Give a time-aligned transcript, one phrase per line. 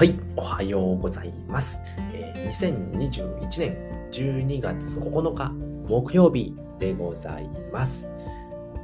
[0.00, 1.78] はい、おはようございます。
[2.14, 5.50] え2021年12月9日
[5.90, 8.08] 木曜日でございます。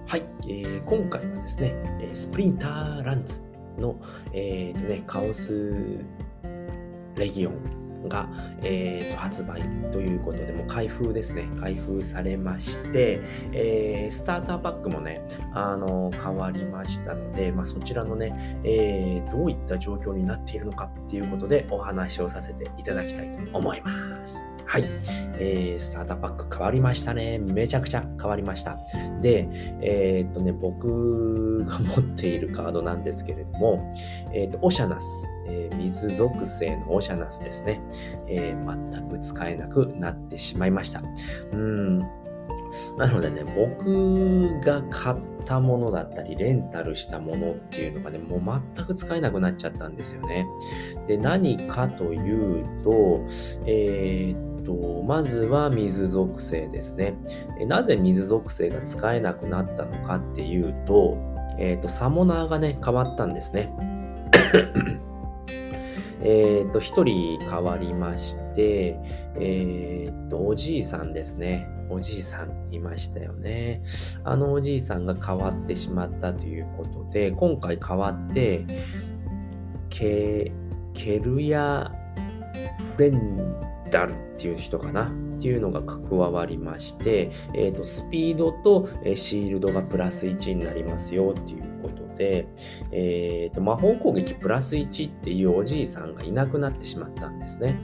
[0.07, 1.73] はい、えー今回はですね、
[2.13, 3.43] スプリンターランズ
[3.79, 3.99] の、
[4.35, 5.73] えーとね、カオス
[7.17, 8.29] レギオンが、
[8.63, 13.21] えーと発売ということで、もう開封ですね、開封されまして、
[13.53, 15.23] えースターターパックもね、
[15.53, 24.45] あの変わりましたので、まあ、そちらのね、えーどういった状況になっているのかっていうことでお話をさせていただきたいと思います。
[24.65, 24.85] はい、
[25.39, 27.39] えースターターパック変わりましたね。
[27.39, 28.77] めちゃくちゃ変わりました。
[29.21, 29.49] で、
[29.81, 33.95] えーっとね、僕が持っているカードなんですけれども、
[34.33, 37.81] えーっと、オシャナス、えー水属性のオシャナスですね、
[38.29, 41.03] えー全く使えなくなってしまいました。
[41.53, 41.99] うん。
[42.97, 50.47] なのでね、僕が買ったものだったり、レンタルしたものっていうのがね、もう全く使えなくなっちゃったんですよね。
[51.07, 53.25] で、何かというと、
[53.67, 57.15] えーと、まずは水属性ですね。
[57.61, 61.17] えなぜ水属性が使えなくなったのかっていうと、
[61.59, 63.73] えーっと、サモナーがね、変わったんですね。
[66.23, 68.97] えっと、一人変わりまして、
[69.39, 71.69] えーっと、おじいさんですね。
[71.89, 73.83] おじいさんいましたよね。
[74.25, 78.67] あのおじいさんが変わってしまったということで、今回変わって、
[79.89, 80.53] ケ
[80.95, 81.93] ケルヤ・
[82.97, 92.47] フレンダルっていう人かなっていうのが加わりまして、えーとスピードとシールドがプラス1になりますよっていうことで、
[92.91, 97.79] えーと魔法攻撃プラス1っていうおじいさんがいなくなってしまったんですね。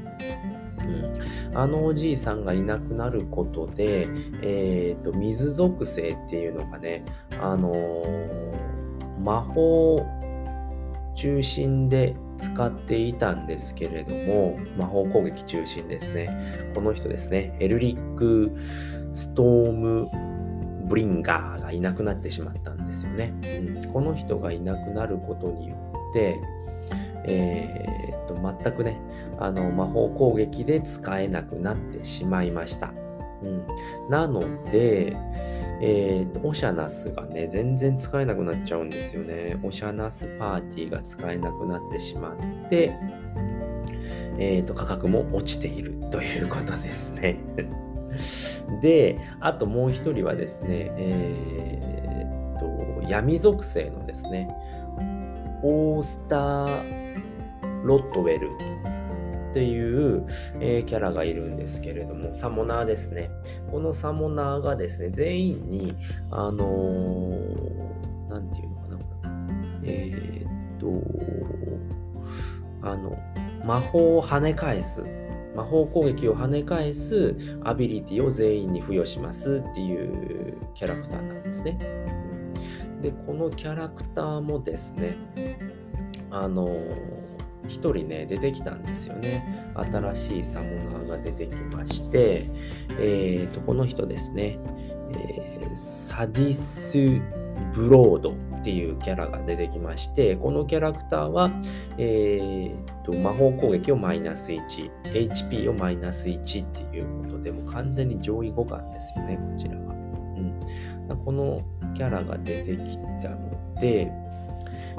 [0.82, 4.08] うん、あのおじいさんがいなくなることで、
[4.42, 7.04] えーと水属性っていうのがね、
[7.40, 8.72] あのー
[9.22, 10.04] 魔法
[11.14, 16.28] 中心で使っていたんですけれども、魔法攻撃中心ですね。
[16.74, 18.52] この人ですね、エルリック・
[19.12, 20.08] ストーム・
[20.88, 23.32] ブリンガーがいなくなってしまったんですよね。
[23.84, 25.76] うん、この人がいなくなることによ
[26.10, 26.36] って、
[27.24, 29.00] えーっと全くね
[29.38, 32.92] あの魔法攻撃で使えなくなってしまいました。
[33.42, 33.66] うん、
[34.08, 35.16] なので、
[35.80, 39.58] えーと、オシャナスがね、全然使えなくなっちゃうんですよね。
[39.62, 42.94] オシャナスパーティーが使えなくなってしまって、
[44.38, 47.36] えーと、価格も落ちているということですね。
[48.80, 54.48] で、あともう一人はですね、えーと、闇属性のですね、
[55.64, 57.02] オースター・
[57.82, 58.50] ロットウェル
[59.50, 60.24] っていう、
[60.60, 63.31] えーキャラがいるんですけれども、サモナーですね。
[63.72, 65.96] このサモナーがですね、全員に、
[66.30, 68.98] あのーていうのかな、
[69.84, 71.02] えーっと、
[72.82, 73.18] あの、
[73.64, 75.02] 魔法を跳ね返す、
[75.56, 77.34] 魔法攻撃を跳ね返す
[77.64, 81.78] アビリティを全員に付与しますっていうキャラクターなんですね。
[83.00, 85.16] で、このキャラクターもですね、
[86.30, 87.31] あのー
[87.68, 89.72] 一人ね、出てきたんですよね。
[89.74, 92.44] 新しいサモナーが出てきまして、
[92.98, 94.58] えー、と、この人ですね、
[95.12, 96.98] えーサディス・
[97.74, 101.50] ブロードっていうキャラが出てきまして、このキャラクターは、
[101.98, 109.94] えー、と魔法攻撃をマイナス1、HP をマイナス1っていうことで、も完全に上位互換ですよね、こちらは。
[111.10, 111.60] うん、この
[111.94, 114.12] キャラが出てきたので、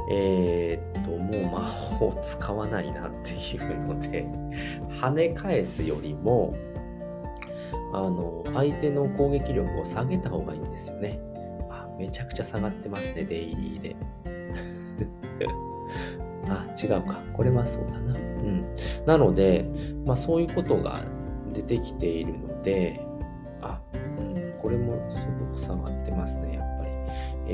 [0.09, 4.25] えーっと、もう魔法使わないなっていうので、
[5.01, 6.53] 跳ね返すよりも、
[7.93, 11.19] あの、相手の攻撃力を下げた方がいいんですよね。
[11.69, 13.95] あ、めちゃくちゃ下がってますね、デイリーで。
[16.49, 17.21] あ、違うか。
[17.33, 18.13] これはそうだな。
[18.13, 18.65] うん。
[19.05, 19.65] なので、
[20.05, 21.05] まあそういうことが
[21.53, 22.99] 出てきているので、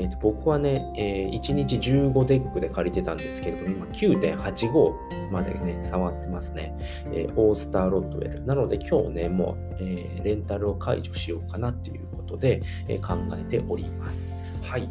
[0.00, 6.74] えーと僕はね、えー1日15 DEC で借りてたんですけれども、今9.85までね、触ってますね。
[7.12, 8.44] えー Owster Rotwell。
[8.44, 14.34] なので今日ね、もう、えーレンタルを解除しようかなっていうことで、え考えております。
[14.62, 14.88] はい。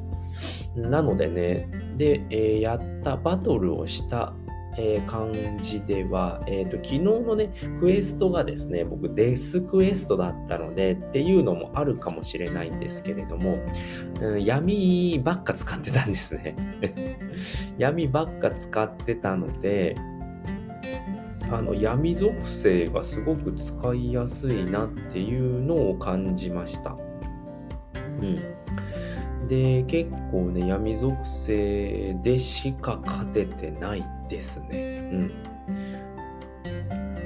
[0.75, 4.33] なのでね、で、えやったバトルをした、
[4.79, 13.59] えー感じでは、えーと、昨日のね、クエストがですね、僕デスクエストだったのでっていうのもあるかもしれないんですけれども、
[14.21, 16.55] うん闇ばっか使ってたんですね。
[17.77, 19.95] 闇ばっか使ってたので、
[21.51, 26.97] あの闇属性がすごく使いやすいなっていうのを感じました。
[28.21, 29.47] うん。
[29.47, 34.99] で、結構ね、闇属性でしか勝ててないですね。
[35.11, 35.49] うん。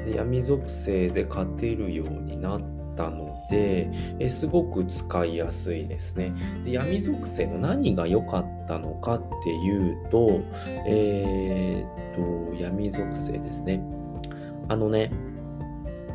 [0.06, 2.62] で闇属性で勝てるようになっ
[2.96, 3.90] たので、
[4.20, 6.34] えすごく使いやすいですね。
[6.66, 10.42] で闇属性の何が良かったのかっていうと、
[10.86, 13.82] えー、っと、闇属性ですね。
[14.70, 15.12] あのね、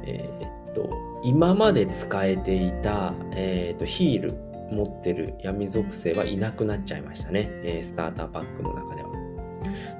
[0.06, 0.90] えー、っと、
[1.22, 7.50] 今まで使えていた、えー、っとヒール持ってる闇属性はいなくなっちゃいましたね。
[7.64, 9.27] えスターターパックの中では。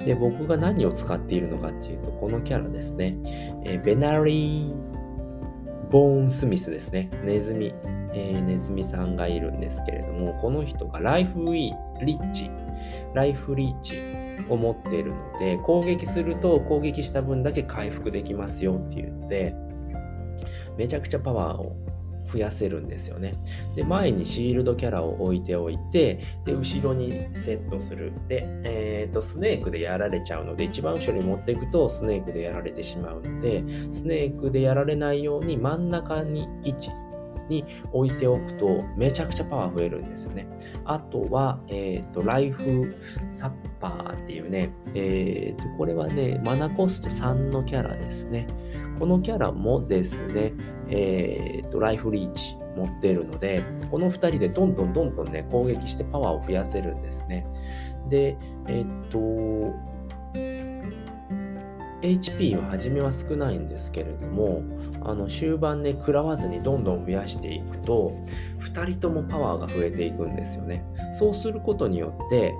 [0.09, 3.19] で、僕が何を使っているのかっていうと、このキャラですね。
[3.67, 4.75] えベナリー・
[5.91, 7.11] ボーン・スミスですね。
[7.25, 7.75] ネズミ、
[8.15, 12.51] えー、ネズミさんがいるんですけれども、この人がライフ・ウィー・リッチ、
[13.13, 14.01] ライフ・リーチ
[14.49, 19.55] を持っているので、攻撃すると攻撃した分だけ回復できますよっていうので、
[20.79, 21.77] めちゃくちゃパワーを
[22.31, 23.35] 増やせるんですよね。
[23.75, 28.13] で、前にシールドキャラを置いておいて、で、後ろにセットする。
[28.29, 36.91] で、え、ー、と、スネークでやられちゃうので、一番後ろに持っていくとスネークでやられてしまうので、スネークでやられないように真ん中に位置
[37.49, 40.47] に置いておくとめちゃくちゃパワー増えるんですよね。
[40.85, 42.95] あとは、えっ、ー、と、ライフ
[43.29, 43.51] サッ
[43.81, 48.47] パーっていうね、えっ、ー、と、これはね、マナコスト3のキャラですね。
[48.99, 50.53] このキャラもですね、
[50.89, 57.47] えっ、と、ライフリーチ持ってるので、この2人でどんどんどんどんね、攻撃してパワーを増やせるんですね。
[58.09, 58.37] で、
[58.69, 59.19] えっ、と、
[62.03, 64.63] HP は初めは少ないんですけれども
[65.03, 68.17] あの終盤ね食らわずにどんどん増やしていくと
[68.61, 70.85] 2人ともパワーが増えていくんですよね。
[71.13, 72.55] そうすることによって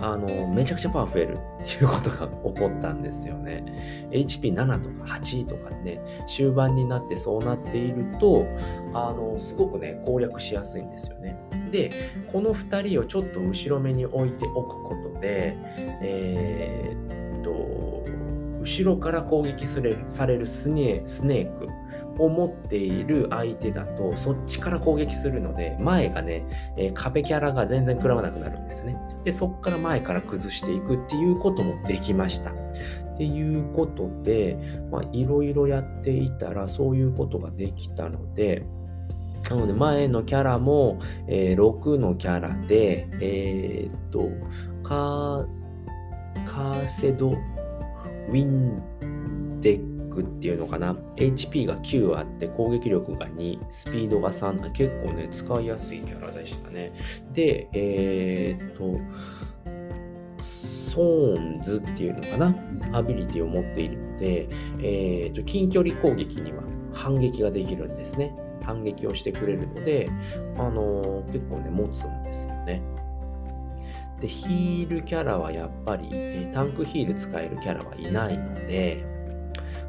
[0.00, 3.64] あのめちゃくちゃパワー増えるっていうことが起こったんですよね。
[4.10, 8.46] HP7 とか8とかね終盤になってそうなっていると
[8.94, 11.36] あのすごくね攻略しやすいんですよね。
[11.70, 11.90] で
[12.30, 15.56] この2人をちょっと後ろ目に置いておくことで
[16.02, 18.01] えー、っと
[18.62, 21.66] 後ろから攻撃されるされるスネスネーク
[22.22, 28.96] を持っている相手だとそっちから攻撃するので前がね、えー、壁キャラが全然食らわなくなるんですね。
[29.24, 32.52] でそっから前から崩していくっていうこともできました。
[32.52, 34.56] っていうことで
[35.12, 38.64] いろいろやっていたらそういうことができたので
[39.50, 40.98] なので前のキャラも、
[41.28, 44.30] えー、6のキャラでえー、っと
[44.84, 47.36] カーセド
[48.28, 56.92] ウィンデックっていうのかな？HP が9あって攻撃力が2スピードが3結構ね使いやすいキャラでしたね。
[57.32, 62.54] でえー、っとソーンズっていうのかな？
[62.98, 64.48] アビリティを持っているので、
[64.80, 68.36] えー、と近距離攻撃には反撃ができるんですね。
[68.62, 70.08] 反撃をしてくれるので、
[70.56, 72.51] あのー、結構ね持つんですよ。
[74.22, 79.04] で、ヒールキャラはやっぱり、えタンクヒール使えるキャラはいないので、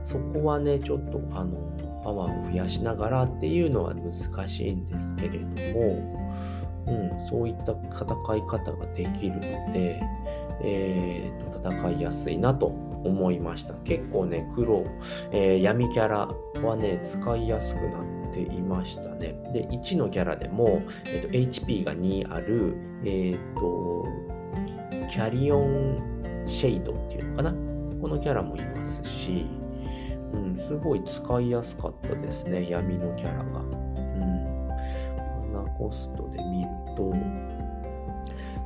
[0.03, 1.71] そこはね、ちょっとあの、
[2.03, 5.45] パワーを増やしながらっていうのは難しいんですけれど
[5.79, 6.33] も、
[6.87, 9.41] うん、そういった戦い方ができるの
[9.71, 10.01] で、
[10.63, 13.75] えーと、戦いやすいなと思いました。
[13.75, 14.83] 結構ね、黒、
[15.31, 16.27] えー、闇キャラ
[16.61, 19.35] はね、使いやすくなってていましたね。
[19.53, 22.75] で、1のキャラでも、えーと、HP が2ある、
[23.05, 24.05] えっ、と、
[25.09, 27.53] キャリオンシェイドっていうのかな？
[28.01, 29.45] このキャラもいますし、
[30.33, 33.61] うん、すごい使いやすかったですね、闇のキャラが。
[33.61, 34.67] うん。
[35.53, 37.11] マナコストで見ると、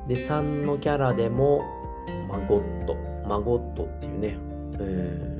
[0.07, 1.61] で、3のキャラでも、
[2.29, 2.95] マゴット、
[3.27, 4.37] マゴットっていうね、
[4.79, 5.36] えー、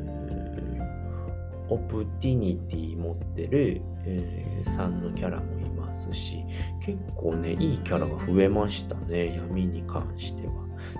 [1.69, 6.43] オプティニティ持ってる、えー、3のキャラもいますし、
[6.81, 10.53] 結構ね、いいキャラが増えましたね、闇に関しては。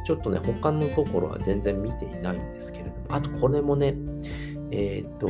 [0.06, 3.96] ちょっとね、他のところは全然見ていないんですけれども、あとこれもね、
[4.72, 5.30] えっ、ー、と、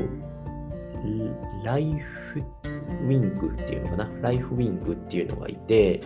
[1.64, 4.10] ライフウィングっていうのかな？
[4.22, 6.02] ライフウィングっていうのがいて、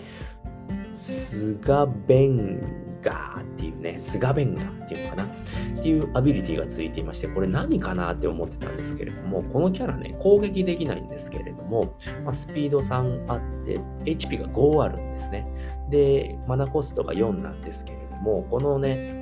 [0.94, 5.30] スガベンガーっていうね、スガベンガーっていうのかな？
[5.72, 15.48] っていうアビリティがついていまして、これ何かなって思ってたんですけれども、このキャラね、攻撃できないんですけれども、まあ、スピード3あって、HP が5あるんですね。
[15.90, 19.22] で、マナコストが4なんですけれども、このね、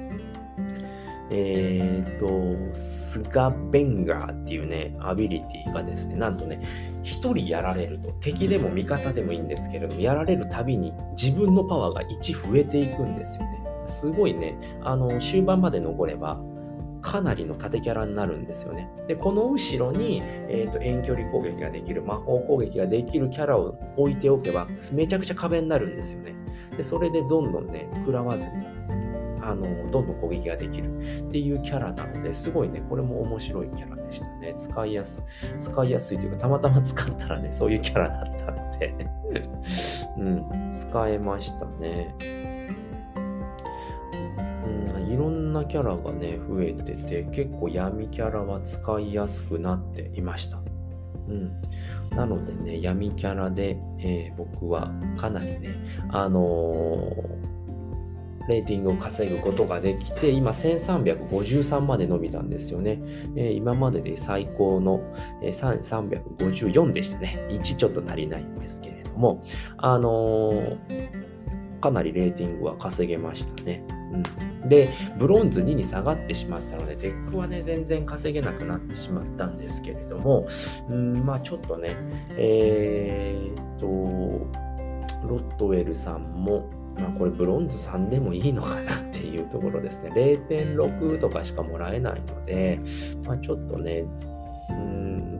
[1.31, 2.27] えっ、と、
[2.73, 6.59] スガベンガーっていうね、アビリティがですね、なんとね、
[7.03, 13.68] 1人やられると、敵でも味方でもいいんですけれども、やられるたびに自分のパワーが1増えていくんですよね。
[13.89, 16.39] すごいね、あの、終盤まで残れば、
[17.01, 18.89] かなりの縦キャラになるんですよね。
[19.07, 26.35] で、この後ろに、えーと、遠距離攻撃ができる、魔法攻撃ができるキャラを置いておけば、めちゃくちゃ壁になるんですよね。
[26.75, 28.51] で、それでどんどんね、食らわずに、
[29.41, 34.53] あの、どんどん攻撃ができるっていうキャラなので、すごいね、これも面白いキャラでしたね。
[34.57, 35.23] 使いやす、
[35.57, 38.93] 使いやすいというか、たまたま使ったらね、そういうキャラだったので
[40.17, 42.13] うん、使えましたね。
[44.69, 50.59] うん、いろんなキャラがね、増えてて、結構闇キャラは使いやすくなっていました。
[51.27, 51.61] うん、
[52.15, 55.75] なのでね、闇キャラで、えー、僕はかなりね、
[56.09, 62.99] あのー、レーティングを稼ぐことができて、今1353まで伸びたんですよね。
[63.35, 65.01] えー、今までで最高の、
[65.43, 67.47] えー、354でしたね。
[67.49, 69.43] 1ちょっと足りないんですけれども、
[69.77, 70.77] あの
[71.79, 73.83] かなりレーティングは稼げましたね。
[74.13, 80.45] うんで、ブロンズ2に下がってしまったので、 DECはね、全然稼げなくなってしまったんですけれども、
[80.89, 81.95] うん、まあちょっとね、
[82.31, 83.85] えー、っと、
[85.27, 90.11] Rotwellさんも、まあこれブロンズ3でもいいのかなっていうところですね。
[90.13, 92.79] 0.6とかしかもらえないので、
[93.25, 94.05] まあちょっとね、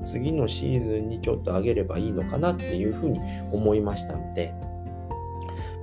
[0.06, 3.20] 次のシーズンにちょっと上げればいいのかなっていうふうに
[3.52, 4.54] 思いましたので、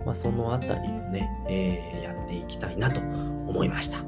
[0.07, 3.99] まあ、そのあたりをね、えー、やっていきたいなと思いました。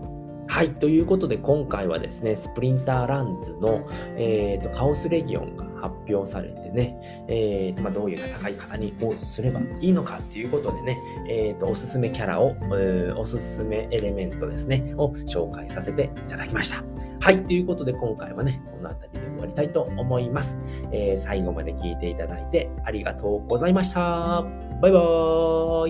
[0.46, 0.70] はい。
[0.70, 3.86] ということで、今回はですね、スプリンターランズの、
[4.16, 16.82] えーと、カオスレギオンが発表されてね、えーとまあ、どういう戦い方にをすればいいのかっていうことでね、えーと、おすすめキャラをえ、おすすめエレメントですね、を紹介させていただきました。
[17.20, 17.44] はい。
[17.44, 20.58] ということで、今回はね、この辺りで終わりたいと思います。
[20.92, 24.67] えー、最後まで聞いていただいてありがとうございました。
[24.80, 25.88] バイバー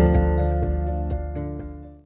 [0.00, 0.03] イ。